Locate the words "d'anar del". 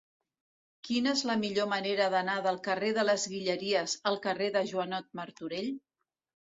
2.15-2.57